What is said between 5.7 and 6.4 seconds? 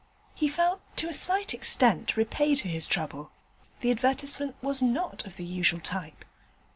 type.